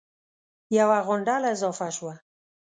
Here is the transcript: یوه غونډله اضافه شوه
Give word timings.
یوه 0.77 0.97
غونډله 1.07 1.47
اضافه 1.55 1.87
شوه 1.95 2.15